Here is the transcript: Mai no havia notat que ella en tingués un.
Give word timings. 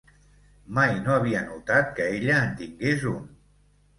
Mai 0.77 0.93
no 1.01 1.13
havia 1.15 1.41
notat 1.49 1.93
que 1.99 2.09
ella 2.15 2.39
en 2.45 2.57
tingués 2.63 3.07
un. 3.15 3.23